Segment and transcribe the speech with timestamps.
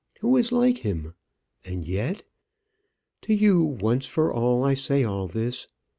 [0.21, 1.13] Who is like him?
[1.63, 2.23] And yet.
[3.21, 5.67] To you, once for all, I say all this.